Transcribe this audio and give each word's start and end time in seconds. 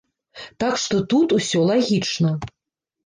Так 0.63 0.79
што 0.85 1.03
тут 1.13 1.37
усё 1.37 1.59
лагічна. 1.71 2.31